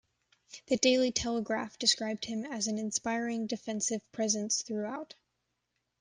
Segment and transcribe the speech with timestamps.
[0.65, 5.13] The "Daily Telegraph" described him as "an inspiring defensive presence throughout".